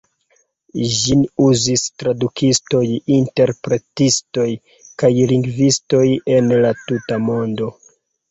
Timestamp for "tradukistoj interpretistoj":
2.03-4.47